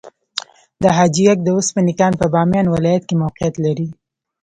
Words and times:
د 0.81 0.83
حاجي 0.97 1.23
ګک 1.29 1.39
د 1.43 1.49
وسپنې 1.57 1.93
کان 1.99 2.13
په 2.21 2.25
بامیان 2.33 2.67
ولایت 2.69 3.03
کې 3.07 3.15
موقعیت 3.23 3.55
لري. 3.65 3.87